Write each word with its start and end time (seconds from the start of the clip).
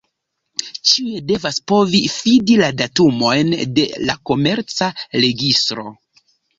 Ĉiuj 0.91 1.19
devas 1.31 1.59
povi 1.73 2.01
fidi 2.15 2.57
la 2.63 2.71
datumojn 2.81 3.55
de 3.79 3.87
la 4.09 4.19
Komerca 4.33 4.93
registro. 5.29 5.91